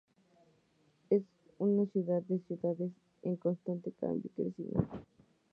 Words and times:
Es 1.11 1.21
una 1.59 1.85
ciudad 1.85 2.23
de 2.23 2.39
ciudades 2.47 2.91
en 3.21 3.35
constante 3.35 3.91
cambio 3.99 4.31
y 4.33 4.33
crecimiento. 4.41 5.05